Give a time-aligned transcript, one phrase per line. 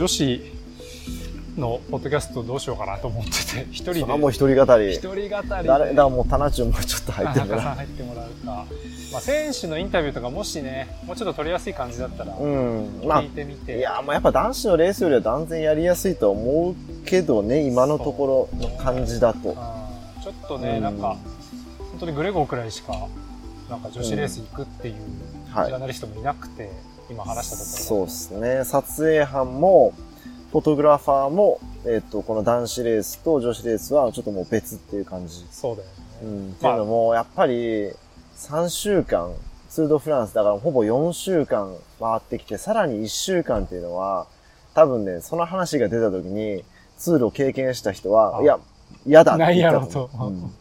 [0.00, 0.40] と女子
[1.56, 4.00] のポッドキャストどうしようかなと思ってて、 一人で。
[4.00, 4.94] それはもう一人語り。
[4.94, 5.28] 一人語りで。
[5.28, 7.74] 誰、だからもう、タナチュンもちょっと入ってるか田中さんら。
[7.76, 8.66] 入ってもらうか。
[9.12, 13.00] まあ、選手のインタビューとかもしね、もうちょっと取りやすい感じだったら、うん。
[13.04, 13.78] まあ聞い、てみて。
[13.78, 16.74] いや、もうやっぱ男子のレースよりは断然やりやすいと思う
[17.04, 19.54] けどね、今のところの感じだと。
[20.22, 21.16] ちょっとね、うんなんか、
[21.90, 23.06] 本当にグレゴーくらいしか、
[23.68, 25.00] なんか女子レース行くっていうジ
[25.52, 26.70] はいャーナリストもいなくて、
[27.10, 27.76] 今話したところ。
[27.76, 28.64] そうですね。
[28.64, 29.92] 撮影班も、
[30.52, 35.44] フォトグラファーも、えっ、と、この男子レースと女子レースはちょっともう別っていう感じ。
[35.50, 35.94] そうだよね。
[36.22, 36.50] うん。
[36.52, 37.90] っていうのも、やっぱり、
[38.36, 39.32] 3週間、
[39.68, 44.26] ツールドフランスだからほぼ4週間回ってきて、さらに1週間っていうのは、
[44.74, 46.64] 多分ね、その話が出た時に、
[46.96, 48.58] ツールを経験した人は、あいや、
[49.06, 50.59] 嫌だってない言ったやろと思ううんし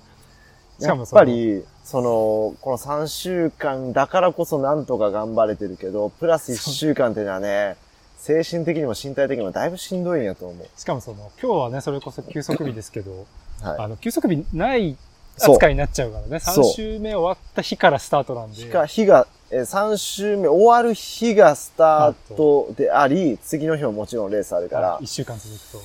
[0.79, 7.77] やっぱり、その、この3週間だからこそなんとか頑張れてるけど、プラス1週間っていうのはね、
[8.17, 10.67] 精神的にも身体的にもだいぶしんどいんやと思う。
[10.79, 13.25] しかもその、今日はね、それこそ休息日ですけど、
[13.61, 14.97] あはの、休息日ない
[15.39, 16.39] 扱いになっちゃうからね。
[16.39, 18.55] そう3週目終わった日からスタートなんい。
[18.55, 18.63] で。
[18.63, 25.81] 日が、日が、えー、3週目終わる日がスタートであり、次の日ももちろんレースあるから1、週間続くと。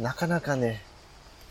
[0.00, 0.82] なかなかね、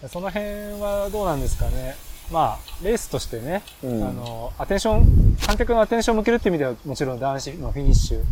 [0.08, 0.46] その辺
[0.82, 1.96] はどうなんですかね。
[2.32, 8.24] まあ、レースとしてね、うんあの、アテンション、観客のアテンションを向けるっていう意味では、もちろん男子のフィニッシュ、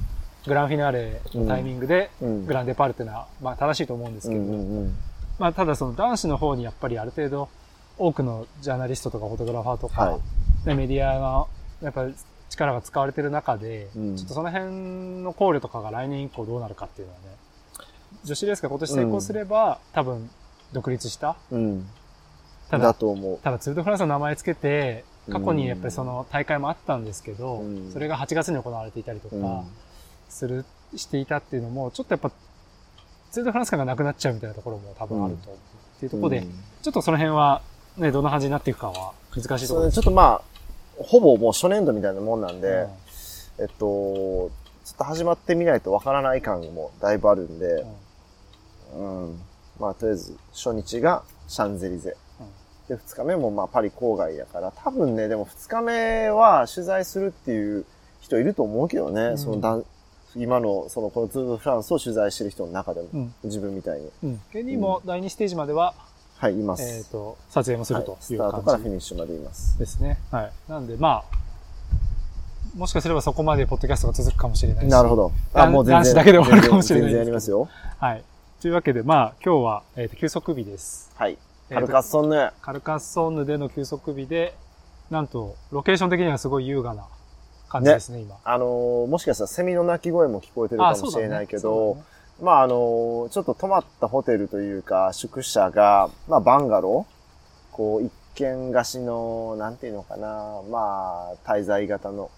[0.47, 4.97] グランフィナーレのタイミングで、うんグランデパールっていうのは、まあ正しいと思うんですけど、うんうんうん。
[5.37, 7.49] まあただその男子の方にやっぱりある程度、
[7.97, 11.47] 多くのジャーナリストとかフォトグラファーとか、はいねメディアの、
[11.81, 12.15] やっぱり
[12.49, 17.25] 力が使われてる中で、うんちょっとその辺の考慮とかが来年以降どうなるかっていうのはね、
[18.23, 20.29] 女子レースが今年成功すれば、多分
[20.73, 21.35] 独立した。
[21.51, 21.87] うん。
[22.71, 23.37] ただだと思う。
[23.39, 29.63] ただツール・ド・フランスの名前つけて、過去にやっぱりその大会もあったんですけど、うんそれが8月に行われていたりとうんか、
[30.29, 30.65] する、
[30.95, 32.31] していたっていうのも、ちょっとやっぱ、
[33.31, 35.57] ツール・ド・フランス感がなくなっちゃうみたいなところも多分あると思う。
[35.57, 36.51] っていうところで、うん
[36.81, 37.61] ちょっとその辺は、
[37.97, 39.95] ね、どんな感じになっていくかは難しいところです。
[39.95, 40.41] ちょっとまあ、
[40.97, 42.89] ほぼもう初年度みたいなもんなんで、うん
[43.59, 44.49] えっと、ちょ
[44.93, 47.85] っと始まってみないとわからない感もだいぶあるんで、
[48.95, 49.39] うん。
[49.79, 52.15] まあ、とりあえず、初日がシャンゼリゼ。
[52.91, 57.85] で、二日目もまあ、パリ郊外だから、多分ね、でも二日目は取材するっていう
[58.19, 59.85] 人いると思うけどね、んそのだん、
[60.35, 63.33] 今の、その、このツール・ド・フランスを取材してる人の中でも、うん。
[63.43, 64.09] 自分みたいに。
[64.23, 64.41] うん。
[64.51, 65.93] ケニーも第2ステージまでは、
[66.37, 66.83] はい、います。
[66.83, 69.79] えっ、と、撮影もするとはいスいうタートからフィ感ニッシュまでいますじ。
[69.79, 70.17] ですね。
[70.31, 70.51] はい。
[70.67, 74.89] なんで、まあ、もしかすればそこまでポッドキャストが続くかもしれないし。
[74.89, 75.31] なるほど。
[75.53, 76.03] あ、男もう全然。
[76.03, 77.69] 男子だけで終わるかもしれない全然やりますよ。
[77.99, 78.23] はい。
[78.59, 81.11] というわけで、まあ、今日は、えっ、と、休息日です。
[81.15, 81.37] はい。
[81.73, 82.51] カルカッソンヌ。
[82.61, 84.53] カルカッソンヌでの休息日で、
[85.09, 87.05] なんと、ロケーション的にはすごい優雅な
[87.69, 88.37] 感じですね、今。
[88.43, 91.97] あのーもしかしたらセミの鳴き声も聞こえてるかもしれないけど、そ
[92.41, 102.29] うまああのーちょっと泊まったホテルというか、宿舎が、まあバンガローこう、一軒貸しの、なんていうのかな、まあ、滞在型の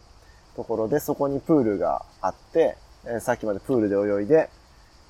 [0.55, 4.49] ところで、そこにプールがあって、えーさっきまでプールで泳いで、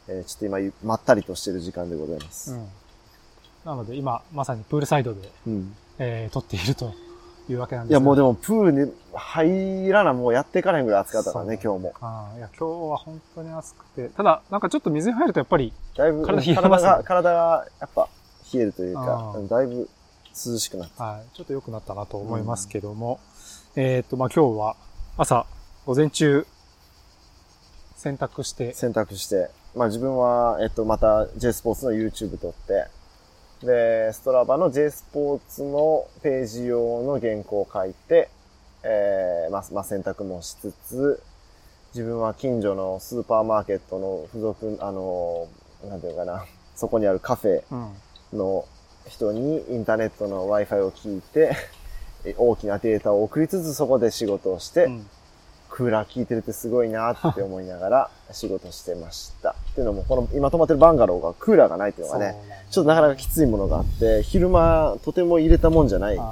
[0.07, 2.53] えーちょっと今、まったりとしてる時間でございます。
[2.53, 2.67] うん。
[3.65, 5.75] なので、今、まさにプールサイドで、うん。
[5.99, 6.93] えー撮っていると
[7.49, 11.93] いうわけなんですがいや、もうでも、プールに入らな、もうやっていかないぐらい暑かったからね、今日も。
[12.01, 18.09] ああいや、今日は本当に暑くて、ただ、なんかちょっと水に入るとやっぱり、だいぶ、体冷えますね体が、体が、やっぱ、
[18.53, 19.89] 冷えるというかだいぶ
[20.33, 21.01] 涼しくなって。
[21.01, 23.19] はい、ちょっと良くなったなと思いますけども、
[23.75, 24.75] えっ、と、まあ、今日は
[25.17, 25.45] 朝、
[25.85, 26.45] 午前中、
[27.95, 32.87] 洗濯して、選択して、まあ自分は、えっと、また J スポーツの YouTube 撮って、
[33.63, 38.29] で、ストラバの J スポーツのページ用の原稿を書いて、
[38.83, 41.23] えー、ま、ま、選択もしつつ、
[41.95, 45.47] 自分は近所のスーパーマーケットの付属、あの、
[45.87, 46.45] なんていうかな、
[46.75, 48.35] そこにあるカフェ。
[48.35, 48.65] の
[49.07, 51.55] 人にインターネットの Wi-Fi を聞いて、
[52.37, 55.07] 大きなデータを送りつつそこで仕事をして、うん
[55.73, 59.55] クーラー効いてるってすごいなって思いながら仕事してました。
[59.71, 62.35] っていうのも、この今泊まってるバンガローがクーラーがないっていうのがね、
[62.69, 66.15] ちょっとなかなかきついものがあって、昼間とても入れたもんじゃない。
[66.15, 66.23] や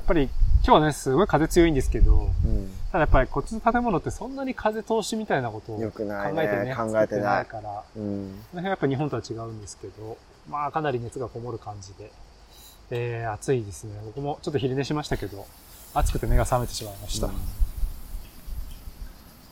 [0.00, 0.24] っぱり、
[0.64, 6.74] 今日はね、すごい風強いんですけど、うん、ただやっぱりこっちの建物ってそんなに風通しみたいなことを考えてね、ね。
[6.76, 7.46] 考えてない。
[7.46, 8.28] から、こうん。
[8.32, 12.10] の辺はやっぱ日本とは違うんですけど、まあかなり熱がこもる感じで、
[12.90, 13.92] えー、暑いですね。
[14.04, 15.46] 僕もちょっと昼寝しましたけど、
[15.94, 17.30] 暑くて目が覚めてしまいました。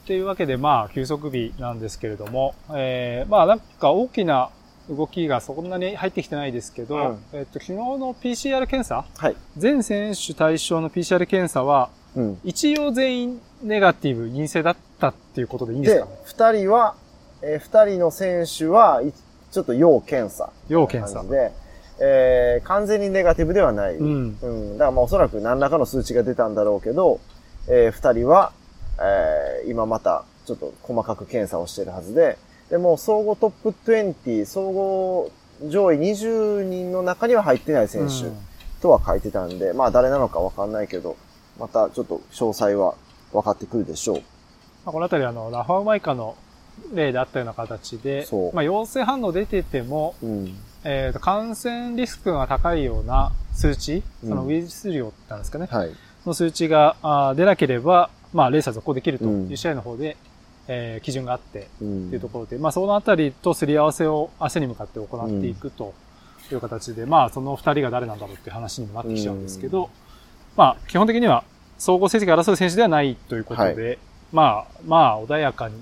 [0.06, 4.50] っていうわけで、まあ、休息日なんですけれども、えー、まあ、なんか大きな
[4.88, 9.04] 動きがそんなに入ってきてないですけど、うんえっと、昨日の PCR 検査？
[9.16, 9.36] はい。
[9.56, 12.38] 全選手対象の PCR 検査は、うん。
[12.44, 16.94] 一応全員ネガティブ、陰性だったっていうことでいいんですでかね、二人は、
[17.42, 19.12] えー二人の選手は、い
[19.50, 20.52] ちょっと要検査。
[20.68, 21.24] 要検査。
[21.24, 21.50] で、
[22.00, 23.96] えー完全にネガティブではない。
[23.96, 24.38] うん。
[24.40, 24.72] うん。
[24.74, 27.18] だからまあおそらく何らかの数値が出たんだろうけど、
[27.68, 28.52] えー二人は、
[29.00, 32.38] えー今またちょっと細かく検査をしているはずで、
[32.70, 35.32] でも総合トップ20、総合
[35.68, 38.36] 上位20人の中には入ってない選手うん
[38.80, 41.16] とは書いてたんで、まあ誰なのかわかんないけど、
[41.58, 42.94] またちょっと詳細は
[43.32, 44.16] 分かってくるでしょう。
[44.16, 44.22] ま
[44.90, 46.36] あ、このあたりあの、ラファウマイカの
[46.92, 50.54] 例であったような形でまあ、陽性反応出てても、うん。
[50.84, 55.90] えっ、と、感染リスクが高いような数値、うんそのウイルス量なんですかね、はい。
[56.24, 59.48] の数値が出なければ、まあ、レースは続行できるとうん。
[59.48, 60.16] いう試合の方で、
[60.68, 62.08] えー基準があって、うん。
[62.10, 65.94] というところで、まあ、そのあたりとすり合わせを明日に向かって行っていくと
[66.52, 69.90] いう形で、まあ、その二人が誰なんだろうっていう話にもなってきちゃうんですけど、
[70.56, 71.44] まあ、基本的には
[71.78, 73.98] 総合成績を争う選手ではないということで、
[74.32, 75.74] まあ、まあ、穏やかに、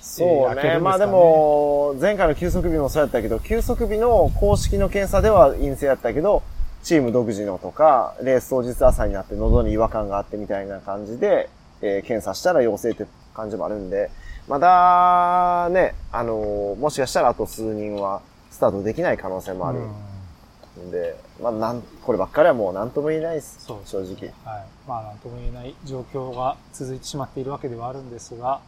[0.00, 0.80] そうえー開けるんですね。
[0.80, 6.42] まあでも、前回の休息日もそうやったけど、休息日の公式の検査では陰性やったけど、
[6.82, 11.48] チーム独自のとか、レース当日朝になって喉に違和感があってみたいな感じで、
[11.86, 14.10] えー検査したら陽性って感じもあるんで、
[14.48, 19.82] まだね、あのーもしかしたらあと数人はスタートできない可能性もあるう
[20.80, 23.64] んんで、まあなん、こればっかりはもう何とも言えないです。
[23.64, 24.32] そう正直。
[24.44, 24.64] はい。
[24.88, 28.60] まあ、なんとも言えない状況が続いてしまっているわけではあるんですが、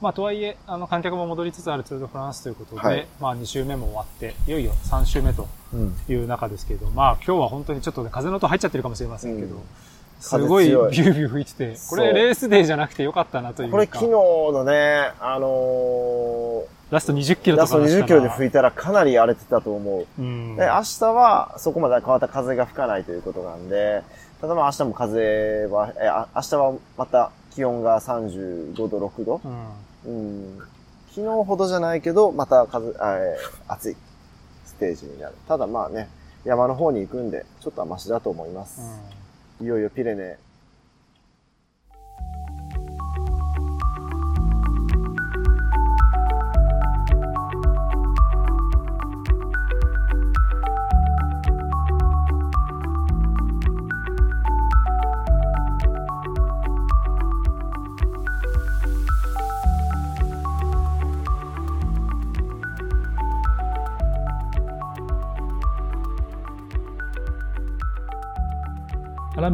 [0.00, 5.96] まあ、とはいえ、あの、観客も戻りつつあるツール・ド・フランスということで、はいまあ、2週目も終わって、いよいよ3週目とうん。
[6.08, 9.62] いう中ですけど、まあ、今日は本当にちょっとね、風の音入っちゃってるかもしれませんけど、うん
[10.20, 20.06] すごいビュービュー吹いてて、これレースデーじゃなくてよかったなというか、これ昨日のね、あのーラスト20キロとラストかだったら20キロで吹いたらかなり荒れてたと思う。
[20.20, 20.54] うん。
[20.56, 24.04] で、明日はそこまで変わった風が吹かないということなんで、
[24.40, 29.40] ただまあ明日も風は、え、あ明日はまた気温が35度、6度。
[29.44, 30.14] うん。
[30.14, 30.58] うん。
[31.12, 33.96] 昨日ほどじゃないけど、また風、あえー暑い
[34.64, 35.34] ステージになる。
[35.48, 36.08] ただまあね、
[36.44, 38.80] 山の方に行くんで、ちょっとはマシだと思います。
[39.60, 40.45] いよいよピレネ。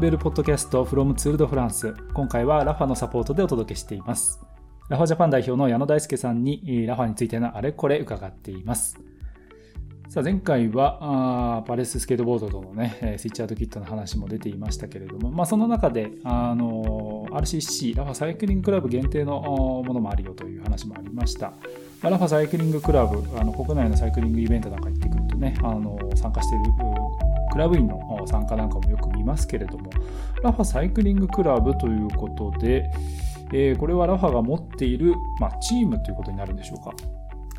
[0.03, 1.95] ベルポッドキャスト from ツールドフランス。
[2.13, 4.41] 今回はラファのサポートでお届けしています。
[4.89, 8.99] ラファジャパン代表の矢野大輔さんにラファについてのあれこれ伺っています。
[10.09, 21.53] さあ前回はあパレススケートボードとのね、えスイッチアウトキットの話も出ていましたけれども、まあ、その中で、あのー RCC、ラファサイクリングクラブ限定のものもあるよという話もありました。
[22.03, 26.65] まあラファサイクリングクラブ、あの国内のサイクリングイベントなんか行ってくるとね、あの参加している
[27.53, 29.91] クラブ員のお参加なんかもよく見ますけれども、
[30.43, 32.91] ラファサイクリングクラブということで、
[33.53, 36.93] えーこれはラファが持っている、まあ、チームということになるんでしょうか？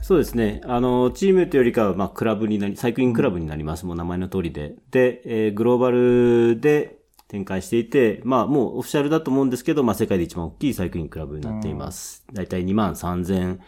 [0.01, 0.59] そうですね。
[0.65, 3.85] あの、チームというよりかは、まあ、クラブになり、サイクリングクラブになります。
[3.85, 4.73] もう名前の通りで。
[4.91, 12.25] で、えーグローバルで展開していて、まあ、もうオフィシャルだと思うんですけど、まあ、世界で一番大きいサイクリングクラブになっています。
[12.33, 13.59] だいたい2万3000、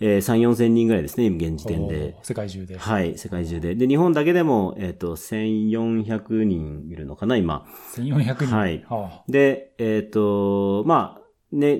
[0.00, 2.24] えー、3、4千人ぐらいですね、現時点でお。
[2.24, 2.76] 世界中で。
[2.76, 3.74] はい、世界中で。
[3.74, 7.66] で、日本だけでも、えっ、と、1400人いるのかな、今。
[7.94, 8.56] 1400人。
[8.56, 11.78] はいはで、えっ、と、まあ、ね、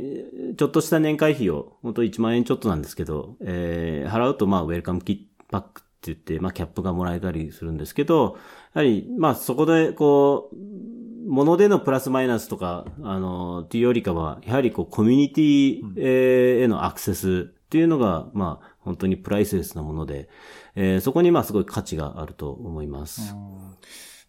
[0.57, 8.39] ちょっとした年会費を、本当1万円ちょっとなんですけど、えー払うと、まあ、ウェルカムキットパックって言って、まあ、キャップがもらえたりするんですけど、
[8.75, 10.57] やはり、まあ、そこで、こう、
[11.29, 20.29] 物でのプラスマイナスとか、あの、っていうよりかは、やはりこう、コミュニティ、えーへのアクセスっていうのが、まあ、本当にプライスレスなもので、
[20.77, 23.35] えーそこにまあ、すごい価値があると思います。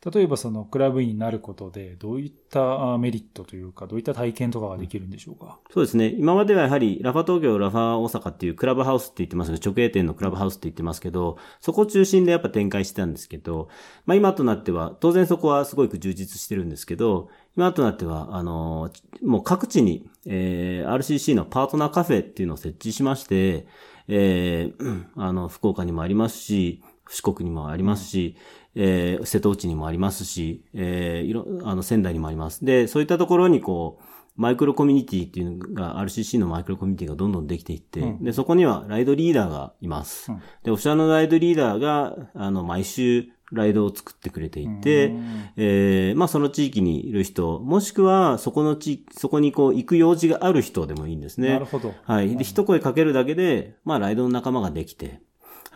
[0.06, 5.60] 例えばそのクラブになることで、どういったメリットというか、どういった体験とかができるんでしょうか？
[5.74, 6.14] そうですね。
[6.18, 9.60] 今まではやはり、ラファ東京、ラファ大阪っていうクラブハウスって言ってますね。
[9.64, 13.70] 直営店のクラブハウスって言ってますけど、そこ中心でやっぱ展開してたんですけど、
[14.06, 18.92] まあ今となっては、当然そこはすごく充実してるんですけど、今となっては、あの、
[19.24, 23.66] もう各地に、えー RCC のパートナーカフェっていうのを設置しまして、
[24.08, 28.36] えーあの、福岡にもありますし、四国にもありますし、
[28.78, 32.64] えー瀬戸内にもありますし、えーいろ、あの、仙台にもあります。
[32.64, 34.04] で、そういったところにこう、
[34.36, 40.32] マイクロコミュニティっていうのが、RCC のマイクロコミュニティがどんどんできていって、うんで、そこにはライドリーダーがいます。
[40.32, 51.50] うんで、オフィシャルのライドリーダーが、あの、毎週ライドを作ってくれていて、うんえーまあその地域にいる人、もしくはそこの地域、そこにこう行く用事がある人でもいいんですね。
[51.50, 51.94] なるほど。
[52.04, 52.36] はい。
[52.36, 55.22] で、一声かけるだけで、まあ、ライドの仲間ができて、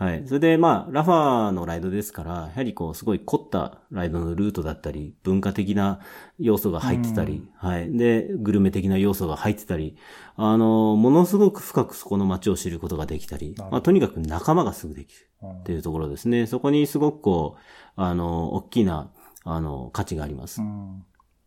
[0.02, 0.24] はい。
[0.26, 6.00] それで、まあ、ラファのライドですから、やはりこう、すごい凝ったライドのルートだったり、文化的な
[6.40, 7.96] 要素が入ってたり、はい。
[7.96, 9.96] で、グルメ的な要素が入ってたり、
[10.34, 16.46] あの、ものすごく深くそこの街を知ることができたりまあ、とにかく仲間がすぐできるうんっていうところですね。
[16.46, 17.60] そこにすごくこう、
[17.94, 19.12] あの、大きな、
[19.44, 20.60] あの、価値があります。
[20.60, 21.04] うん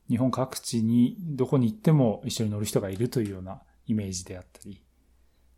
[0.07, 4.84] 日本各地にどこに行っても一緒に乗る人がいるというようなイメージであったり、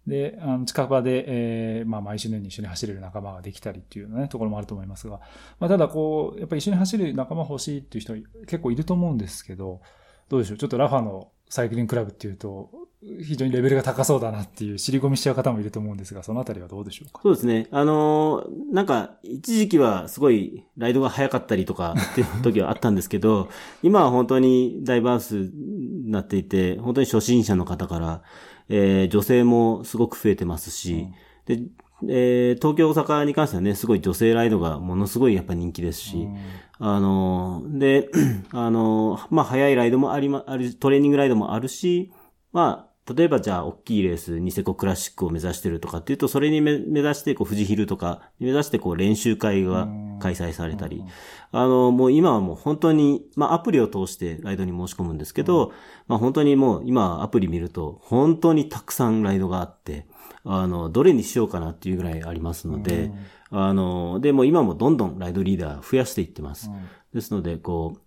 [0.08, 5.20] で、あの近場で、えーまあ、毎週のように一緒に走れる仲間ができたりっていうね、ところもあると思いますが、
[5.60, 8.14] まあ、ただこう、やっぱり一緒に走る仲間欲しいっていう人
[8.48, 9.82] 結構いると思うんですけど、
[10.30, 10.58] どうでしょう？
[10.58, 12.70] ちょっとラファのサイクリングクラブっていうと、
[13.24, 17.22] 非常にレベルが高そうだなっていう尻込みしちゃう方もいると思うんですが、そのあたりはどうでしょうか？
[17.22, 17.68] そうですね。
[17.72, 23.50] あのーなんか、一時期はすごいライドが早かったりとかっていう時はあったんですけど、
[23.84, 28.24] 今は本当にダイバースになっていて、本当に初心者の方から、
[28.70, 31.08] えー女性もすごく増えてますし、
[31.46, 31.60] で、
[32.08, 36.38] えー東京、大阪に関してはね、すごい女性ライドがものすごいやっぱ人気ですし、うん。
[36.80, 38.10] あのーで、
[38.52, 42.12] あのーまあ、早いライドもありま、ある、トレーニングライドもあるし、
[42.52, 49.88] まあ、例えばじゃあ、大きいレース、ニセコクラシックを目指してるとかっていうと、それにめ目指して、こう、富士ヒルとか、目指して、こう、練習会が
[50.20, 51.06] 開催されたり、
[51.52, 55.72] あの、もう今はもう本当に、まあ、アプリを通してライドに申し込むんですけど、
[56.08, 60.06] まあ、本当にもう、今、アプリ見ると、本当にたくさんライドがあって、
[60.44, 63.12] あの、どれにしようかなっていうぐらいありますので、
[63.52, 66.70] あの、で、もう今もどんどんライドリーダー増やしていってます。
[67.14, 68.02] ですので、こう、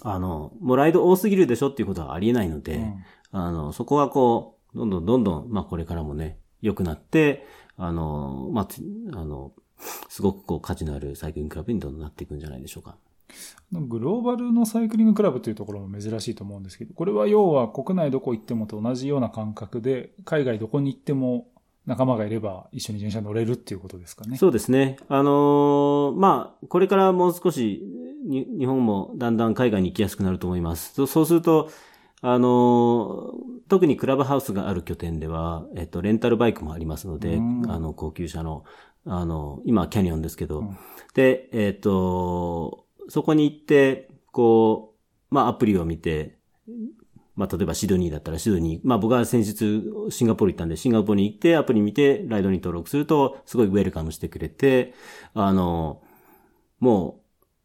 [0.00, 7.44] あの、もうライド多すぎるでしょっていうことはありえないので、うんあの、そこはこう、どんどんどんどん、まあこれからもね、良くなって、
[7.76, 8.80] あの、まあ、つ
[9.12, 9.52] あの、
[10.08, 12.96] すごくこう価値のあるサイクリングクラブにどんどんなっていくんじゃないでしょうか。
[13.72, 21.48] グローバルのサイクリングクラブというところも珍しいと思うんですけど、これは要は国内どこ行ってもと同じような感覚で、海外どこに行っても
[21.86, 24.36] 仲間がいれば一緒に自転車乗れるっていうことですかね。
[24.36, 24.96] そうですね。
[25.08, 27.82] あのーまあ、これからもう少し、
[28.24, 30.94] に日本もだんだん海外に行きやすくなると思います。
[31.06, 31.70] そうすると、
[32.26, 37.70] あのー特にクラブハウスがある拠点では、えっと、レンタルバイクもありますので、うん。
[37.70, 38.64] あの、高級車の、
[39.06, 40.78] あの、今はキャニオンですけど、うん。
[41.14, 44.94] で、えっと、そこに行って、こ
[45.30, 46.36] う、まあ、アプリを見て、
[47.36, 54.92] まあ、例えばシドニーだったらシドニー、まあ、僕は先日シンガポール行ったんで、シンガポールに行ってアプリ見て、ライドに登録すると、すごいウェルカムしてくれて、
[55.32, 56.02] あの、
[56.80, 57.23] もう、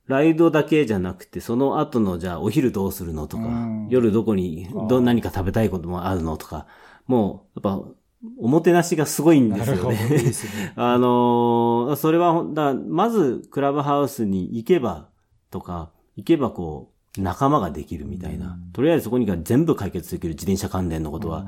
[0.10, 6.66] ライドだけじゃなくて、その後の、じゃあ、お昼どうするのとかうん、夜どこに、ど、何か食べたいこともあるのとか、
[7.06, 7.88] もう、やっぱ、
[8.40, 10.34] おもてなしがすごいんですよね。
[10.76, 15.10] あのーそれはだまず、クラブハウスに行けば、
[15.52, 18.58] とか、行けばこう、仲間ができるみたいな。
[18.74, 21.46] とりあえずそこにが全部解決できる自転車関連のことは。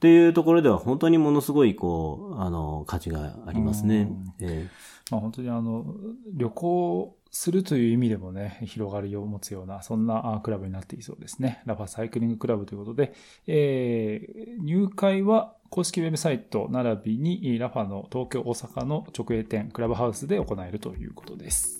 [0.00, 4.10] というところでは本当にものすごい、こう、あの、価値がありますね。
[4.38, 4.68] え
[5.10, 5.84] まあ、本当にあの、
[6.32, 11.62] 旅行するという意味でもね、広がりを持つような、そんなあクラブになっていそうですね。
[11.66, 13.14] ラファサイクリングクラブということで、
[13.46, 21.78] えー入会は公式ウェブサイト並びに、ラファの東京、大阪の直営店、クラブハウスで行えるということです。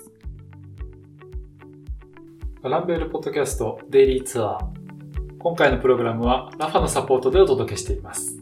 [2.62, 5.38] ランベルポッドキャストデイリーツアー。
[5.38, 8.41] 今回のプログラムはラファのサポートでお届けしています。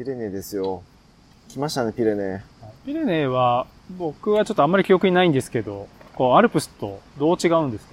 [0.00, 0.82] ピレネーですよ。
[1.50, 2.40] 来ましたね、ピレネー。
[2.86, 3.66] ピレネーは、
[3.98, 7.92] 僕はちょっとあんまり記憶にないんですけど、こう、アルプスとどう違うんですか？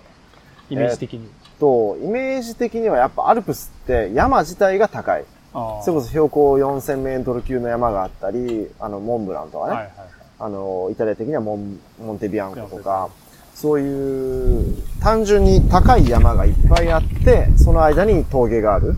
[0.69, 1.29] イメージ的に。
[1.59, 5.25] と、イメージ的にはやっぱアルプスって山自体が高い。
[5.51, 9.73] それこそ標高4000メートル級の山があったり、あの、モンブランとかね。
[9.73, 10.07] はいはいはい。
[10.39, 13.09] あの、イタリア的にはモンモンテビアンコとか、
[13.53, 18.95] そういう単純に高い山がいっぱいあって、その間に峠がある。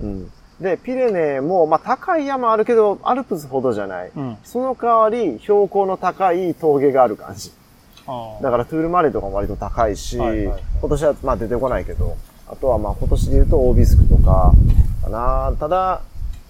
[0.00, 0.30] うん。
[0.60, 4.10] で、ピレネーも、まあ、高い山あるけど、アルプスほどじゃない。
[4.16, 4.38] うん。
[4.42, 7.52] その代わり、標高の高い峠がある感じ。
[8.40, 12.16] だからトゥールマレーとかも割と高いし、はいはい今年はまあ出てこないけど、
[12.48, 14.52] あとはまあ今年で言うとオービスクとか
[15.02, 15.52] かな。
[15.58, 16.02] ただ、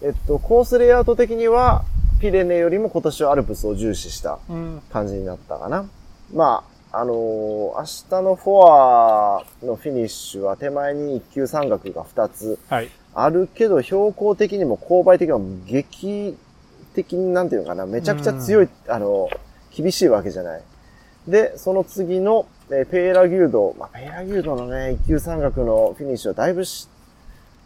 [0.03, 1.85] えっと、コースレイアウト的には、
[2.21, 4.83] ピレネよりも今年はアルプスを重視したうん。
[4.93, 5.87] 感じになったかな。
[6.35, 12.91] まあ、あのー明日のフォアのフィニッシュは手前に一級三角が2つはい。
[13.19, 16.37] あるけど、標高的にも勾配的にも劇
[16.95, 19.31] 的になんていうのかな、めちゃくちゃ強い、あの、
[19.75, 20.63] 厳しいわけじゃない。
[21.27, 26.89] で、その次の、えーペーラギルド、まあ、ペーラギルドのね、一級山岳のフィニッシュはだいぶし、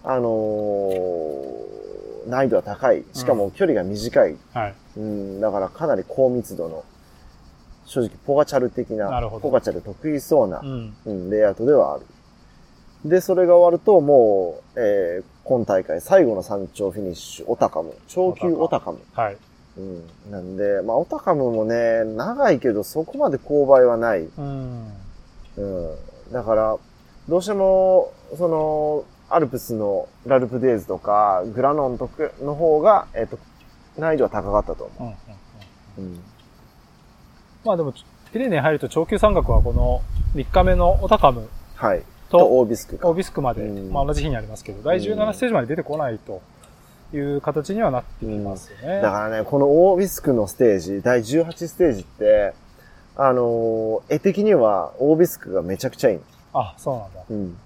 [0.05, 1.81] あのー
[2.29, 3.03] 難易度は高い。
[3.15, 4.37] しかも距離が短い。
[4.53, 4.75] はい。
[4.99, 6.85] うん、だからかなり高密度の、
[7.87, 10.95] 正直ポガチャル的な、なポガチャル得意そうなう、ん。
[11.07, 12.07] うん、レイアウトではある。
[13.05, 17.95] で、それが終わると、もう、えー今大会最後の山頂フィニッシュ、オタカム。
[18.09, 19.01] 長級オタカム。
[19.15, 19.37] はい。
[19.79, 20.31] うん。
[20.31, 24.21] なんで、まあ、オタカムもね、長いけど、そこまで勾配はない。
[24.21, 24.93] うん。
[25.57, 25.97] うん。
[26.33, 26.77] だから、
[27.29, 33.39] どうしても、その、アルプスのラルプデイズとか、グラノンとかの方が、えっ、と、
[33.99, 35.17] 難易度は高かったと思
[35.99, 36.03] うん。
[36.03, 36.07] うん。
[36.07, 36.15] うんう。
[36.15, 36.21] うん。
[37.65, 37.93] まあでも、
[38.33, 40.03] ピレネー入ると長級山岳はこの
[40.35, 42.03] 3日目のオタカムはい。
[42.31, 43.09] と、とオービスクか。
[43.09, 46.41] オービスクまで、うんまあ同じ日にありますけど、第17ステージまで出てこないと
[47.13, 49.01] いう形にはなってきますよね。
[49.03, 52.55] だからね、このオービスクのステージ、第18ステージって、
[53.17, 56.23] あのー絵的にはオービスクがめちゃくちゃいいの。
[56.55, 57.21] あ、そうなんだ。
[57.31, 57.57] うん。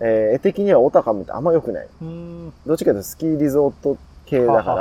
[0.00, 1.86] えー絵的にはオタカムってあんま良くない。
[2.00, 2.52] うーん。
[2.66, 3.96] どっちかというとスキーリゾート
[4.26, 4.74] 系だか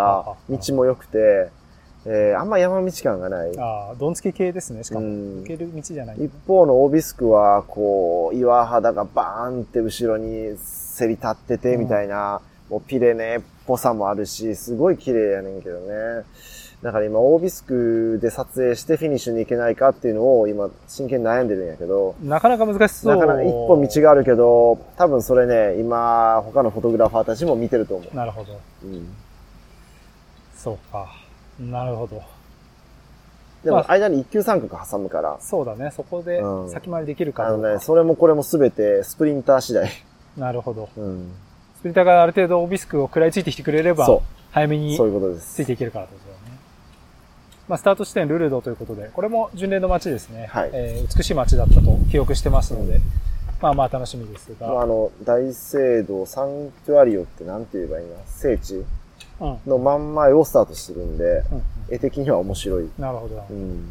[0.49, 1.49] ら、道も良くて、
[2.09, 3.59] えーあんま山道感がない。
[3.59, 5.05] ああ、どんつき系ですね、しかも。
[5.05, 6.15] うん抜ける道じゃない。
[6.23, 16.23] 一方のオービスクは、こう、岩肌がバーンって後ろにせり立ってて、みたいな、もうピレネーっぽさもあるし、すごい綺麗やねんけどね。
[16.81, 23.15] だから今、オービスクで撮影してフィニッシュに行けないかっていうのを今、真剣に悩んでるんやけど、なかなか難しそう。
[23.15, 28.15] なかなか一本道があるけど、多分それね、今、他のフォトグラファーたちも見てると思う。
[28.15, 28.53] なるほど。
[28.83, 29.09] うん、
[30.55, 31.26] そうか。
[31.59, 32.21] なるほど。
[33.63, 35.91] でも、間に一級三角挟むから、そうだね。
[35.95, 37.67] そこでうん先回りできるかどうか。
[37.67, 39.89] あのね、それもこれもすべてスプリンター次第。
[40.37, 40.89] なるほど。
[40.95, 41.31] うん。
[41.77, 44.21] スプリンターがある程度オビスクを食らいついてきてくれればそ、
[44.51, 45.55] 早めにそういうことです。
[45.55, 46.59] ついていけるからってことだよね。
[47.67, 50.47] まあ、スタート地点ルルドということで、これも巡礼の街ですね。
[50.51, 53.01] はいえー美しい街だったと記憶してますので、
[53.59, 54.67] まあまあ楽しみですが。
[54.67, 58.75] まあ、あの、大聖堂サンクトゥアリオってなんて言えばいいな聖地？
[58.75, 58.81] うん。
[58.81, 58.87] うん
[59.39, 62.89] の真ん前をスタートするんで、うん絵的には面白い。
[62.99, 63.41] なるほど。
[63.49, 63.89] うん。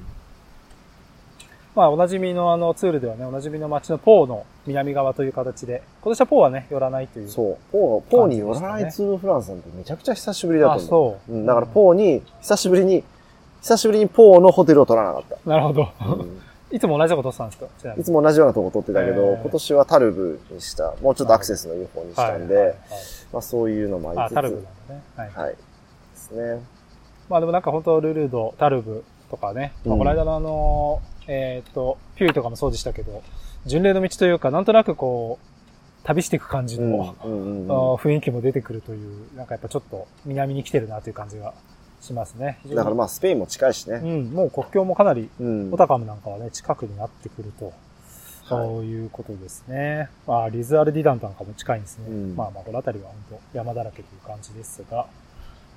[1.74, 7.28] まあ、おなじみのあのツールではね、おなじみの街のポーの南側という形で、今年はポーはね、寄らないという。
[7.30, 7.58] そう。
[7.72, 11.18] ポー、ポーに寄らないツールドフランスなんてめちゃくちゃ久しぶりだあ、と思う。
[11.28, 11.36] そう。
[11.36, 11.46] うん。
[11.46, 13.04] だからポーに、久しぶりに、
[13.62, 15.88] 久しぶりにポーのホテルを取らなかっなるほど。
[15.98, 16.06] た。
[16.06, 16.40] うん
[16.76, 17.94] いつも同じとこ取ってたんですか？
[17.98, 22.74] いつも同じようなとこ取ってたけど、今年はタルブにした、もうちょっとアクセスのいい方にしたんで、
[23.32, 25.02] まあそういうのもああ、りつつ、タルブなんだね。
[25.16, 25.30] はい。
[25.30, 25.52] はい。
[25.52, 25.58] で
[26.14, 26.62] すね。
[27.30, 33.22] まあでもなんか本当ルルド、タルブとかね、まあうんこの間のあの、えーっと、ピューイとかもそうでしたけど、
[33.64, 35.46] 巡礼の道というか、なんとなくこう、
[36.06, 36.92] 旅していく感じうん。
[36.92, 37.34] の、うんう
[37.66, 41.54] んあうんー雰囲気も出てくるという、なんかやっぱちょっと南に来てるなという感じが
[42.06, 42.58] しますね。
[42.68, 44.00] だからまあスペインも近いしね。
[44.02, 45.72] うん、もう国境もかなり、うん。
[45.72, 47.74] オタカムなんかはね、近くになってくると、はい
[48.48, 50.08] そういうことですね。
[50.24, 52.04] まあ、リズアルディダントなんかも近いんですね。
[52.08, 55.06] うんまあまあ、この辺りは本当山だらけという感じですが、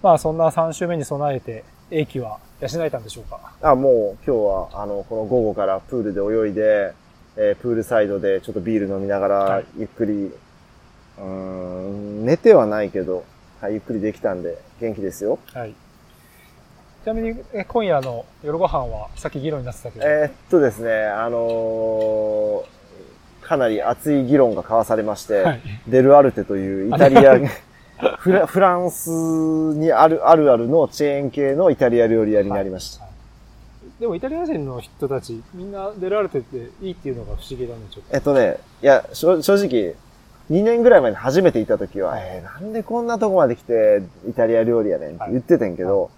[0.04, 3.40] まあそんな3週目に備えて、英気は養えたんでしょうか？
[3.64, 4.32] あ、もう今日
[4.76, 6.94] は、あの、この午後からプールで泳いで、
[7.38, 13.24] えープールサイドでちょっとビール飲みながはい、らゆっくり、うーん、寝てはないけど、
[13.62, 15.40] はい、ゆっくりできたんで、元気ですよ。
[15.56, 15.74] はい。
[17.10, 22.80] ちなみに、え今夜の夜ご飯は、さっき議論になってたけど、えーっとですね、あのー
[23.42, 25.62] かなり熱い議論が交わされまして、はい。
[25.88, 27.40] デルアルテというイタリア、
[28.20, 33.06] フラフランスにある、あるあるのチェーン系のイタリア料理屋になりました。
[34.00, 38.16] でもイタリア人の人たち、みんなデルアルテっていいっていうのが不思議だね、ちょっと。
[38.16, 39.96] えっとね、いや、正正直、
[40.52, 46.12] 2年ぐらい前に初めて行った時は、えー、なんでこんなとこまで来てイタリア料理やねんって言ってたんやけど、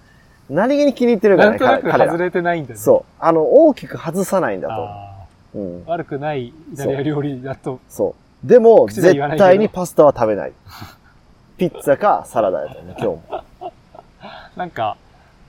[0.50, 2.78] 何気に気に入ってるからね、なんとなく外れてないんだね。
[2.78, 3.14] そう。
[3.20, 4.74] あの、大きく外さないんだと。
[4.74, 5.88] あうんー。
[5.88, 8.48] 悪くないイタリア料理だと、そう。
[8.48, 10.54] でも、絶対にパスタは食べない。
[11.58, 13.22] ピッツァかサラダやったよね、今日も。
[14.56, 14.98] なんか、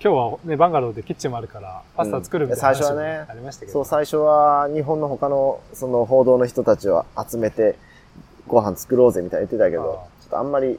[0.05, 3.73] 今日はね、バンガローでキッチンもあるから、パスタ作るみたいなうん最初はね話もありましたけど。
[3.73, 7.77] そう、最初は日本の他のその報道の人たちを集めて
[8.47, 10.79] ご飯作ろうぜみたいに言ってたけど、あちょっとあんまり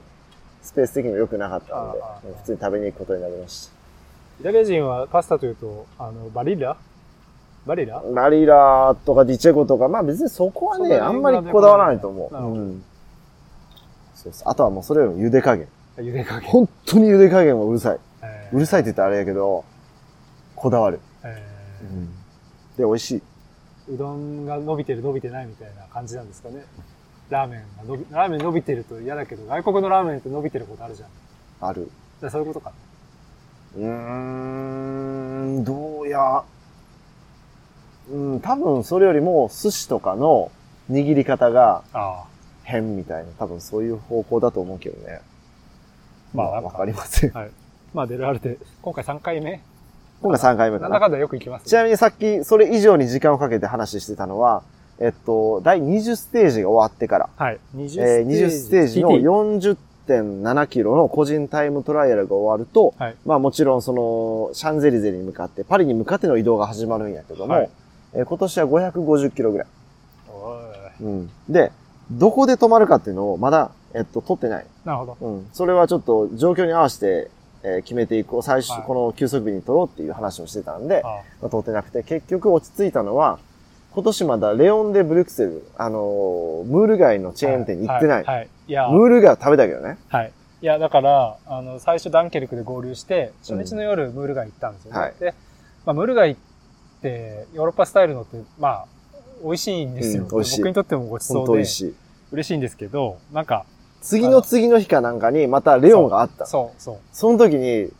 [0.62, 1.99] スペース的にも良くなかったんで
[2.39, 3.69] 普通に食べに行くことになりまし
[4.43, 6.75] イタリア人はパスタというと、あの、バリラ？
[7.65, 8.01] バリラ？
[8.01, 8.08] た。
[8.10, 12.36] マリラとかディチェゴとか、まあ別にそこはね、あんまりこだわらないと思う。
[12.36, 12.84] うん
[14.13, 15.69] そうそうあとはもうそれよりも茹で加減。
[15.95, 16.49] 茹で加減。
[16.49, 17.99] 本当に茹で加減はうるさい。
[18.21, 19.63] えーうるさいって言ったらあれやけど、
[20.58, 20.99] こだわる。
[21.23, 21.41] え
[22.77, 23.21] で、美味しい。
[23.91, 26.65] ーうどんが伸びてる伸びてないみたいな感じなんですかね。
[27.29, 31.10] ラーメンが伸び、ラーメン伸びてると嫌だけど、外国のラーメンって伸びてることあるじゃん。
[31.62, 31.89] ある。
[32.19, 32.73] じゃあそういうことか。
[33.77, 36.43] うーん、どうや。
[38.12, 40.51] うん、多分それよりも寿司とかの
[40.91, 42.33] 握り方がああ。
[42.63, 45.21] 変みたいな、多分そういう方向だと思うけどね。
[46.33, 47.31] まあなんかわかりません。
[47.31, 47.51] はい。
[47.93, 49.62] まあデルアルテ、今回3回目
[50.21, 50.89] 今回3回目かな。
[50.89, 54.63] なんだかんだよく行きます、ちなみにさっきそれ以上に時間をかけて話してたのは、
[54.99, 57.59] えっと、第20ステージが終わってから、はい。
[57.75, 59.77] 20えー20ステージの TT
[60.08, 63.16] 40.7キロの個人タイムトライアルが終わると、はい。
[63.26, 67.70] まあもちろんその、シャンゼリゼに向かって、パリに向かっての移動が始まるんやけども、はい
[68.13, 69.68] えー今年は550キロぐらい。
[71.02, 71.30] うん。
[71.50, 71.72] で、
[72.12, 74.66] どこで止まるかっていうのをまだ、えっと、取ってない。
[74.86, 75.18] なるほど。
[75.20, 75.48] うん。
[75.54, 77.32] それはちょっと状況に合わせて、
[77.63, 78.44] えー決めていこう。
[78.44, 81.08] 最初、はいこの休息日に取ろうっていう話をしてたんで、あ
[81.42, 83.39] まあ、取ってなくて、結局落ち着いたのは、
[83.94, 88.24] 今年まだレオンでブリュクセル、あのームール街のチェーン店に行ってない。
[88.24, 88.36] はい。
[88.38, 89.97] はいいや、ムール街は食べたけどね。
[90.10, 90.32] はい。
[90.62, 94.99] いや、だから、あの、最初ダンケルクで合流して、初日の夜、ムール街行ったんですよね。
[94.99, 95.34] はいで、
[95.86, 96.36] まあ、ムール街っ
[97.02, 98.86] て、ヨーロッパスタイルのって、まあ、
[99.43, 100.23] 美味しいんですよ。
[100.23, 101.95] うん美味しい僕にとってもごち本そうで、当美味しい。
[102.32, 103.65] 嬉しいんですけど、なんか、
[104.02, 106.45] 次の次の日かなんかに、またレオンがあった。
[106.45, 106.97] そう、そう。
[107.12, 107.91] その時に、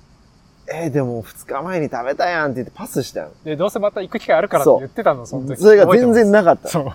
[0.67, 3.32] えー、でも2日前に食べたやんって言ってパスしたよ。
[3.43, 5.62] で、どうせまた行く機会あるからって言ってたの、その時。
[5.62, 6.69] それが全然なかった。
[6.69, 6.86] そう。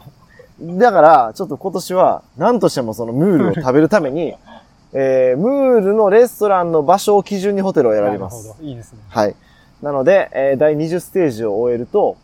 [0.61, 4.35] だから、ちょっと今年は、何としてもそのムールを食べるために、
[4.93, 8.47] えー、ムールのレストランの場所を基準にホテルを選びます。
[8.47, 8.69] なるほど。
[8.69, 9.01] いいですね。
[9.09, 9.37] はい。
[9.83, 12.17] なので、えー第20ステージを終えると、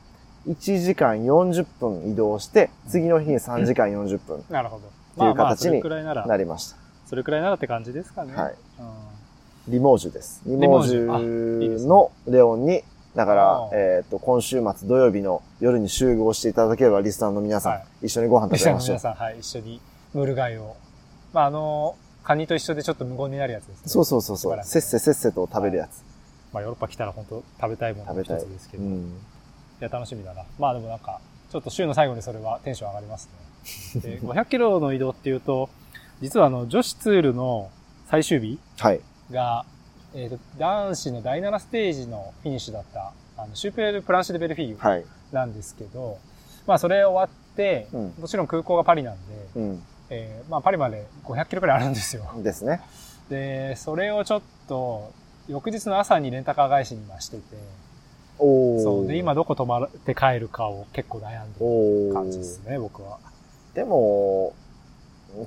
[0.49, 4.83] 1時間40分移動して、次の日に3時間40分 なるほど。
[4.87, 6.77] っていう形にれくらいなりました。
[7.07, 8.35] それくらいならって感じですかね。
[8.35, 8.55] はい。
[8.81, 9.15] うん
[9.67, 10.43] リモージュです。
[10.45, 19.17] リモージュのレオンに、だからえっ、と、今週末土曜日の夜に集合していただければ、リスナーの皆さん、はい一緒にご飯リスナーの食べましょう皆。
[19.17, 19.81] さん、はい、一緒に
[20.15, 20.77] ムール貝を。
[21.33, 23.83] まあ、あの、カニと一緒でちょっと無言になるやつですね。
[23.87, 24.61] そうそうそうそう。
[24.65, 26.03] せっせせっせと食べるやつ。
[26.53, 28.27] まあ、ヨーロッパ来たら本当食べたいものの一。
[28.27, 28.83] つですけど。
[28.83, 29.13] いうん。
[29.81, 30.45] や、楽しみだな。
[30.59, 33.29] まあでもなんか、ちょっと週の最後にそれはテンション上がります
[33.95, 34.01] ね。
[34.01, 35.69] で、500キロの移動っていうと、
[36.21, 37.71] 実はあの、女子ツールの
[38.09, 39.01] 最終日はい。
[40.15, 45.05] が、えっ、と、男子の第7ステージのフィニッシュだった、あの、シュープレル・プランシュ・デ・ベルフィーユはい。
[45.33, 46.19] なんですけど、
[46.67, 49.21] まあそれ終わって、うんもちろん空港がパリなんで、
[49.57, 49.83] うん。
[50.11, 52.25] えーまあパリまで500キロくらいあるんですよ。
[52.43, 52.81] ですね。
[53.29, 55.11] で、それをちょっと、
[55.49, 57.43] 翌日の朝にレンタカー返しに今してて、
[58.39, 58.83] おー。
[58.83, 59.07] そう。
[59.07, 62.13] で、今どこ泊まって帰るかを結構悩んでおるー。
[62.13, 63.19] 感じですね、僕は。
[63.75, 64.53] でも、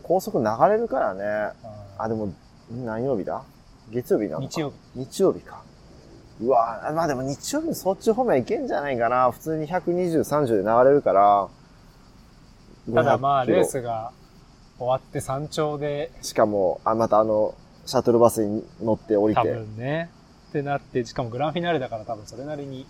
[0.03, 1.23] 高速流れるからね。
[1.63, 2.31] うんあ、でも、
[2.69, 3.41] 何曜日だ？
[3.91, 4.99] 月曜日なのか日曜日。
[4.99, 5.63] 日曜日か。
[6.39, 9.31] うわまあでも日曜日そっち方面行けんじゃないかな。
[9.31, 11.47] 普通に120、30で流れるから。
[12.93, 14.11] ただまあ、500キロレースが
[14.77, 20.09] 終わって山頂で、しかも、あ、またあの、シャトルバスに乗って降り多て、分ね、
[20.49, 22.85] ってなって、しかもグランフィナーレだから多分それなりに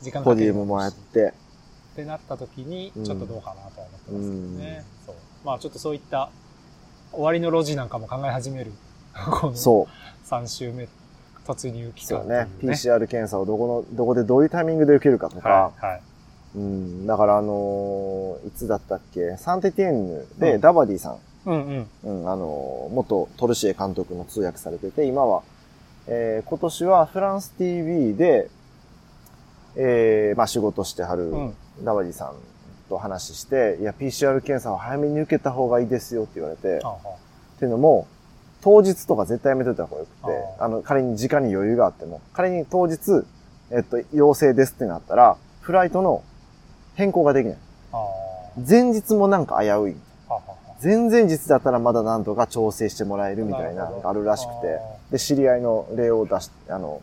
[0.00, 1.34] 時間かポけるディウムもやって。
[1.92, 4.84] ってなった時に、うんちょっとどうかなとは思ってますけどね。
[5.06, 5.14] そう。
[5.44, 6.30] まあちょっとそういった
[7.12, 8.72] 終わりの路地なんかも考え始める。
[9.54, 10.28] そう。
[10.28, 10.88] 3週目
[11.46, 12.48] 突入期間そうね。
[12.60, 15.48] PCR 検査をどこの、どこでどういうタイミングで受けるかとか。
[15.48, 15.86] はい。
[15.86, 16.00] はい。
[16.56, 17.06] うん。
[17.06, 19.36] だからあのーいつだったっけ？
[19.36, 21.18] サンテティエンヌでうんダバディさん。
[21.46, 22.20] うんうん。
[22.22, 25.42] うん、あのー元トルシエ監督の通訳されてて、今は、
[26.08, 28.48] えー今年はフランス TV で、
[29.76, 31.54] えーまあ仕事してはるうん。
[31.84, 32.34] ダバディさん
[32.88, 37.14] と話して、いや、PCR 検査は早めに受けた方がいいですよって言われて、はあは
[37.56, 38.06] っていうのも、
[38.66, 43.22] 当日とか絶対やめといた方がよくて、ああの、仮に時間に余裕があっても、仮に当日、
[43.70, 46.24] えっと、陽性ですってなったら、フライトの
[46.96, 47.56] 変更ができない。
[48.68, 49.96] 前日もなんか危うい。
[50.82, 54.80] 前々日だったらまだなんとか調整してもらえるみたいなのがあるらしくて、
[55.12, 57.00] で、知り合いの例を出し、あの、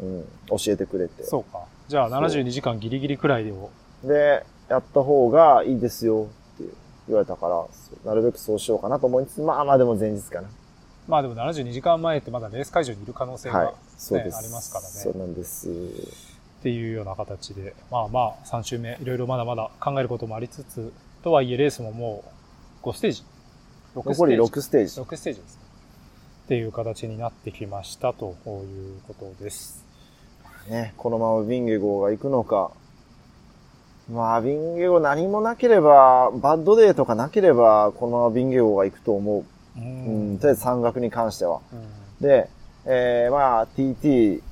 [0.00, 1.22] うん、教えてくれて。
[1.22, 1.60] そうか。
[1.86, 3.70] じゃあ72時間ギリギリくらいでを。
[4.02, 6.64] で、やった方がいいですよって
[7.06, 7.64] 言われたから、
[8.04, 10.48] なるべくそうしようかなと思いつつ、まあまあでも前日かな。
[11.08, 13.74] まあでも72時間前ってまだレース会場にいる可能性が、はい。
[13.96, 14.36] そうです。
[14.36, 15.68] ありますからねそうなんです。
[15.68, 20.92] っていうような形で、まあまあ3週目、いろいろまだまだ考えることもありつつ、
[21.22, 22.24] とはいえレースもも
[22.82, 23.24] う5ステージ。
[23.96, 25.00] 6残り6ステージ。
[25.00, 25.62] 6ステージですね。
[26.44, 29.84] っていう形になってきましたということです。
[30.68, 32.70] ね、このままビンゲゴーが行くのか。
[34.10, 39.44] まあ、ビンゲゴー何もなければ、バッドデーとかなければ、このままビンゲゴーが行くと思う
[39.78, 40.10] う。
[40.10, 41.60] うん、とりあえず山岳に関しては。
[41.72, 42.48] うんで、
[42.84, 44.42] えー、まあ、TT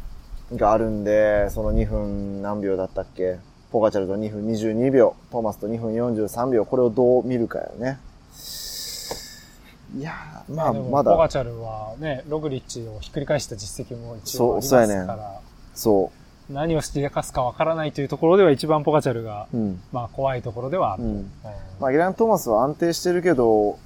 [0.55, 3.39] があるんで、その2分何秒だったっけ？
[3.73, 7.99] ポガチャルと2分22秒、トーマスと2分43秒、これをどう見るかよね。
[9.97, 15.41] いやーまあ、まだ、ポガチャルはね、ログリッチをひっくり返した実績も一応ありますそうそうやねから、
[15.75, 16.13] そ
[16.51, 19.57] 何をしでかすかわからないというところでは一番ポガチャルが、う。
[19.57, 19.81] うん。
[19.93, 21.03] まあ怖いところではある。
[21.03, 21.11] うん。
[21.11, 21.31] うん
[21.81, 23.79] まあ、ゲラン・トーマスは安定してるけど、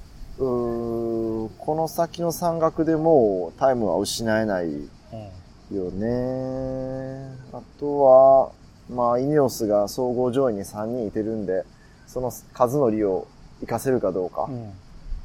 [0.43, 5.75] この先の山岳でもタイムは失えないうん。
[5.75, 7.37] よね。
[7.53, 8.51] あとは、
[8.89, 11.63] まあ、イネオスが総合上位に3人いてるんで、
[12.07, 13.27] その数の利を
[13.61, 14.73] 活かせるかどうか、うん。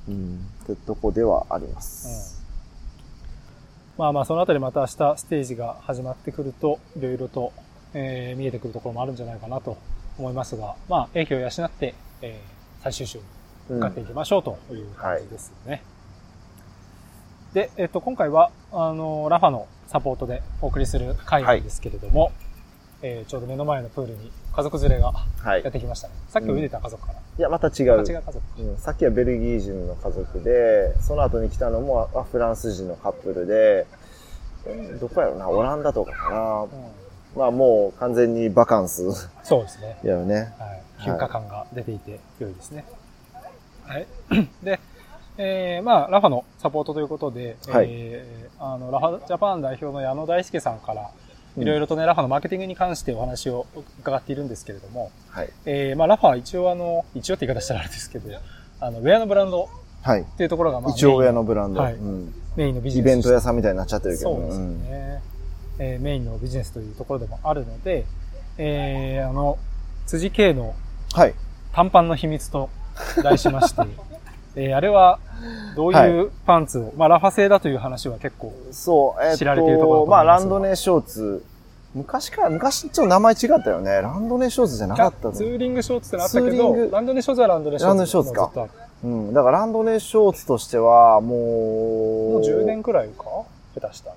[0.08, 2.44] うん、ってとこではあります。
[3.98, 7.52] まあまあ、そのあたりまた明日ステージが始まってくると、いろいろと、
[7.94, 9.78] えー見えてくるところもあるんじゃないかなと
[10.18, 13.20] 思いますが、まあ、影響を養って、えー最終週
[13.68, 15.82] 向かっていきましょうという感じですよね。
[17.52, 22.32] で、えっと、今回は、あの、ラファのサポートでお送りする回なんですけれども、
[23.02, 25.72] えーちょうど目の前のプールに家族連れがはいやっ。
[25.72, 26.14] てきましたね。
[26.28, 27.18] さっき泳いでた家族かな。
[27.18, 28.00] いや、また違う。
[28.00, 28.40] あ違う家族。
[28.58, 33.86] うん、さっきはベルギー人の家族で、その後に来たのもあフランス人のカップルで、
[34.66, 36.62] えどこやろな、オランダとかかな。
[36.62, 36.70] うん
[37.36, 39.98] まあもう完全にバカンスそうですね。
[40.02, 40.54] やよね。
[40.58, 40.82] はい。
[41.04, 42.84] 休暇感が出ていて良いですね。
[42.88, 43.05] はい。
[44.62, 44.80] で、
[45.38, 51.26] えー、まあ、ラファのサポートということで、はいえー、あの、ラファジャパン代表の矢野大輔さんから、うん
[51.58, 53.66] いろいろとね、ラファのマーケティングに関してお話を
[54.00, 55.48] 伺っているんですけれども、はい。
[55.64, 58.28] えー、まあ、ラファは一応あの、一応って言い方したらあれですけど、
[58.78, 59.68] あの、ウェアのブランド
[60.02, 60.20] はい。
[60.20, 62.34] っていうところが、まあ、一応親のブランド、はいうん。
[62.56, 65.22] メインのビジイネスベント屋さんみたいになっちゃってるけどそうですよね、
[65.78, 68.06] えーメインのビジネスというところでもあるので、
[68.56, 69.58] えー、あの、
[70.06, 70.74] 辻圭の
[71.14, 71.34] うんはい。
[71.72, 72.70] 短パンの秘密と
[73.22, 73.82] 題しまして、
[74.56, 75.18] えーあれは
[75.76, 81.44] どういうパンツを、まあラファ製だという話は結構、そう、えっ、知られているところまあ、ランドネーショーツ。
[81.94, 84.02] 昔から、昔ちょっと名前違ったよね。
[84.02, 85.34] ランドネーショーツじゃなかったの。
[85.34, 87.88] ツーリングショーツってなったけど、ランドネーショーツはランドネーショーツ。
[87.88, 88.68] ランドネーショーツかも
[89.04, 89.32] うん。
[89.34, 93.24] だからランドネーショーツとしては、もう、もう10年くらいか？
[93.80, 94.16] 下手したら。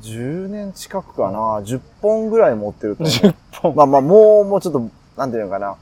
[0.00, 1.38] 10年近くかな。
[1.60, 3.14] 10本ぐらい持ってると思う。
[3.14, 3.74] 10本。
[3.74, 4.82] まあまあ、もう、もうちょっと、
[5.16, 5.76] なんていうのかな。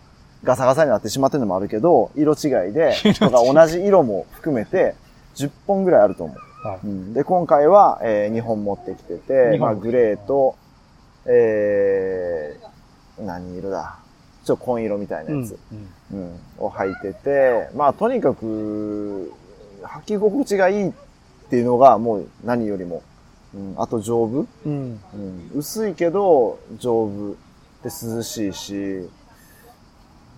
[0.45, 4.95] ガサガサになってしまってるのもあるけど、色違いで、 とか同じ色も含めて、
[5.35, 6.69] 10本ぐらいあると思う。
[6.69, 6.79] はい。
[6.85, 10.55] うん、で、今回は、えー、2本持ってきてて、まあ、グレーと、
[11.27, 13.97] えー、何色だ？
[14.45, 15.59] ちょっと紺色みたいなやつ、
[16.13, 16.19] うん。
[16.19, 16.39] うん。
[16.59, 19.33] を履いてて、まあ、とにかく、
[19.83, 20.93] 履き心地がいいっ
[21.49, 23.03] ていうのが、もう何よりも、
[23.55, 24.47] うん、あと丈夫。
[24.67, 25.01] うん。
[25.15, 27.37] うん、薄いけど丈夫。
[27.85, 29.09] で涼しいし、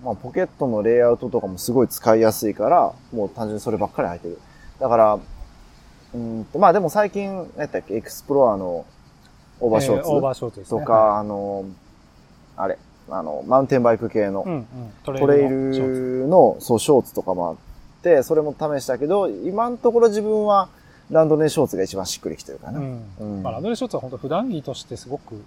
[0.05, 4.39] まあ、ポケットのレイアウトとかもすごい使いやすいから、もう単純にそればっかり履いてる。
[4.79, 5.19] だから、
[6.15, 8.85] うんと、まあでも最近、何やったっけ、エクスプロアの
[9.61, 10.81] オーバーショーツ、えオーバーショーツですね。
[10.81, 11.65] とか、あの、
[12.57, 12.79] あれ、
[13.09, 14.67] あの、マウンテンバイク系のうんうん。
[15.05, 17.57] トトレイルの、そう、ショーツとかもあっ
[18.03, 20.69] て、それも試したけど、今のところ自分は
[21.11, 22.79] ランドネーショーツが一番しっくりきてるかな。
[22.79, 23.03] うん。
[23.21, 25.43] うんまあ、ランドネーショーツは本当普段着としてすごく。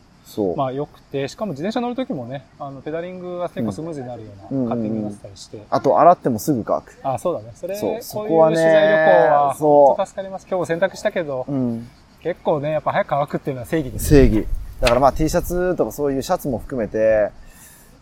[0.56, 5.62] まあ良くて、しかも自転車乗るときもね、あの、ペダリングが結構スムーズになるよううんなカッティングになってたりして。
[5.70, 7.00] あと、洗ってもすぐ乾く。
[7.04, 7.52] あ、そうだね。
[7.56, 8.96] それ、そうこういうそこはね取材旅
[9.28, 10.48] 行は、そう助かります。
[10.50, 11.88] 今日洗濯したけど、うん。
[12.22, 14.22] 結構ね、やっぱ早く乾くっていうのは正義ですよ。
[14.22, 14.48] 正義。
[14.82, 17.32] だからまあ T シャツとかそういうシャツも含めて、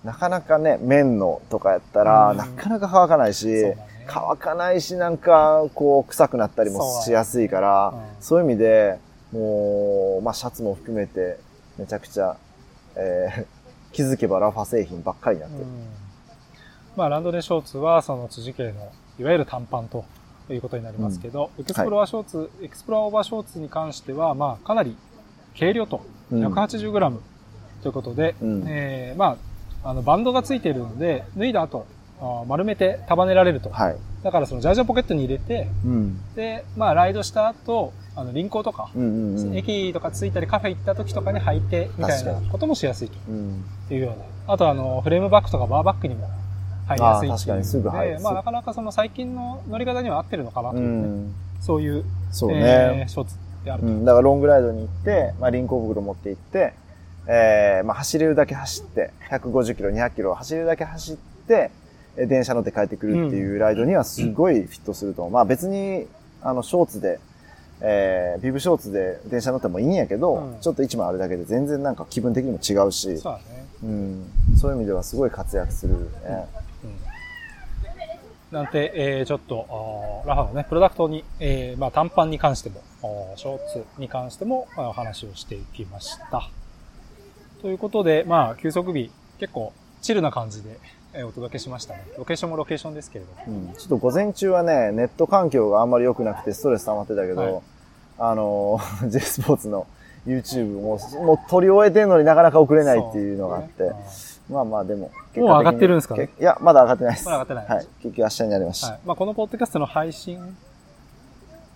[0.04, 9.00] なかなかね、綿のとかやったら、うんなかなか乾かないし、ね乾かないし、なんか、こう、臭くなったりもしやすいから、そう,、いう意味で、
[9.34, 11.38] もう、まあシャツも含めて、
[11.78, 12.38] めちゃくちゃ、
[12.96, 13.46] えー
[13.94, 15.63] 気づけばラファ製品ばっかりになってる。
[15.63, 15.70] うん
[16.98, 20.04] まあ、ランドネショーツは、その辻系の、いわゆる短パンと
[20.50, 24.98] いうことになりますけど、エクスプロアショーツ、エクスプロアオーバーショーツに関しては、まあ、かなり
[25.58, 27.20] 軽量と、うん 180g
[27.82, 29.38] ということで、うんえーま
[29.84, 31.86] あ、あの、バンドがついているので、脱いだ後、
[32.48, 33.70] 丸めて束ねられると。
[33.70, 33.98] はい。
[34.28, 36.20] だからそのジャージャーポケットに入れて、うん。
[36.36, 39.56] で、まあ、ライドした後、あの、輪行とか、うんうんうん。
[39.56, 43.63] 駅とか着いたりカフェ行った時とかに履いて、みたいなこともしやすいとうん。
[43.90, 44.10] いうよう
[44.50, 44.54] な。
[44.54, 46.30] あとあの、フレームバッグとかバーバッグにも
[46.90, 51.34] 入りやすい確かにすぐ入るで、まあなかなかその最近の乗り方には合ってるのかなとういうね、ん。
[51.62, 52.58] そういう、そうね。
[52.60, 53.88] えーショーツであると。
[53.88, 56.74] うん、だからロングライドに行って、まあ、輪行袋持って行って、
[57.28, 61.72] えー、まあ、走れるだけ走って、150キロ、200キロ走れるだけ走って、え
[62.26, 65.30] 電車乗って帰ってくるっていうライドにはすごいフィットすると。
[65.30, 66.08] まあ別に、
[66.42, 67.20] あの、ショーツで、
[67.82, 73.68] えー、ビブショーツで電車乗ってもいいんやけど、うんちょっと一枚あるだけで全然なんか気分的にも違うし、そうだね。
[73.84, 74.26] うん、
[74.58, 76.00] そういう意味ではすごい活躍する、ね。
[78.52, 78.58] うん。
[78.58, 82.82] なんて、えー、ちょっと、ラファのね、プロダクトに、えー、まあ短パンに関しても、
[83.36, 86.50] ショーツに関しても、お話をしていきました。
[87.62, 90.80] ということで、まあ、休息日、結構、チルな感じで、
[91.13, 92.06] えーお届けしましたね。
[92.17, 93.58] ロケーションもロケーションですけれども。
[93.60, 97.62] うんちょっと午前中はね、ネット環境があんまり良くなくてストレス溜まってたけど、はい
[98.20, 99.88] あの、 J スポーツの
[100.26, 106.30] YouTube も、もう撮り終えてんのになかなか送れないっていうのがあって、そうまあまあでも、もう上がってるんですかね？
[106.39, 107.26] いや、まだ上がってないです。
[107.26, 107.88] まだ上がってないはい。
[108.02, 108.88] 結局明日になりました。
[108.88, 109.00] はい。
[109.06, 110.58] まあ、このポッドキャストの配信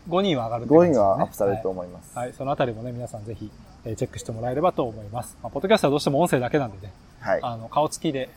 [0.07, 2.11] 後には上がるって感5じですね位はアップされると思います。
[2.17, 2.27] はい。
[2.27, 2.35] はい。
[2.35, 3.51] そのあたりもね、皆さんぜひ、
[3.85, 5.37] えーチェックしてもらえればと思います。
[5.43, 7.39] まあ、ポッドキャストはどうしても音声だけなんでね、はい。
[7.43, 8.29] あの、顔つきで、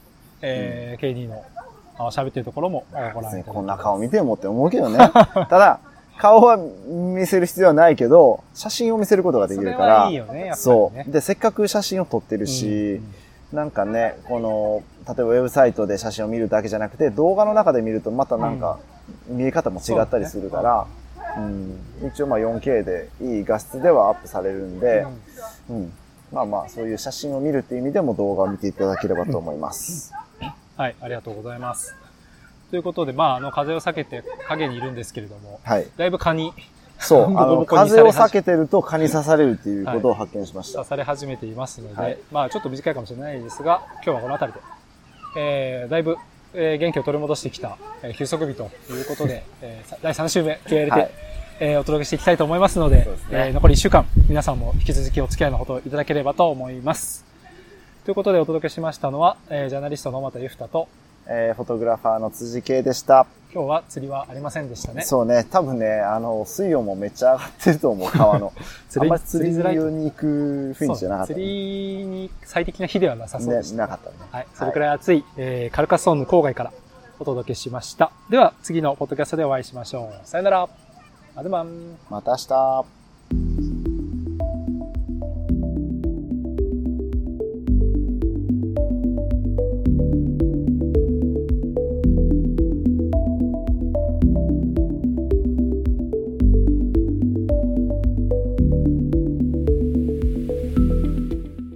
[0.44, 1.44] えー KD の
[1.96, 4.98] あ喋ってるところもえーご覧いただければこんな顔見てもって思うけどね。
[5.48, 5.80] ただ、
[6.18, 10.04] 顔は見せる必要はないけど、写真を見せることができるから。
[10.04, 10.56] そいいよねやっぱりね。
[10.56, 11.10] そう。
[11.10, 12.46] で、せっかく写真を撮ってるうん。
[12.46, 13.00] し、
[13.52, 18.78] なんかね、この、例えばウェブサイトで写真を見るだけじゃなくて、動画の中で見るとまたなんか、
[19.28, 20.86] 見え方も違ったりするから、
[21.36, 25.06] うん、一応まあ 4K でいい画質ではアップされるんで、
[25.68, 25.92] うん、
[26.32, 30.12] まあまあそういう写真を見るっていう意味でも動画を見ていただければと思います。
[30.76, 31.94] はい、ありがとうございます。
[32.70, 35.86] ということで、まあ、あの、風を避けて影にいるんですけれども、はい。
[35.96, 36.52] だいぶ蚊に
[36.98, 40.78] そう、 あの、風を避けてると蚊に刺されるっていうことを発見しました。
[40.78, 44.64] 刺され始めていますので、はいまあ、ちょっと短いかもしれないですが、今日はこの辺りで、
[45.36, 46.16] えー、だいぶ、
[46.54, 51.10] えー元気を取り戻してきた、えー休息日ということで、えーさ第3週目、QLT、はい
[51.60, 57.33] えーお届けしていきたいと思いますので、ですねえー残り1週間、皆さんも引き続きお付き合いのほどいただければと思います。
[58.04, 60.88] ということでお届けしましたのは、えージャーナリストの又ゆふたと、
[61.26, 63.26] えーフォトグラファーの辻圭でした。
[63.52, 65.02] 今日は釣りはありませんでしたね。
[65.02, 68.52] そうね、多分ね、あの、水温もめっちゃ上がってると思う、川の。
[68.90, 70.26] 釣 りあんまり釣りに行く
[70.78, 71.46] 雰囲気じゃなかったね、釣
[72.00, 73.82] りに最適な日ではなさそうでしね、た。
[73.84, 74.16] なかったね。
[74.32, 74.46] はい。
[74.54, 76.72] それくらい暑い、えーカルカソンヌ郊外から
[77.20, 78.10] お届けしました。
[78.28, 80.28] では、次のポッドキャストでお会いしましょう。
[80.28, 80.68] さよなら。
[81.36, 81.96] アドマン。
[82.10, 83.63] また明日。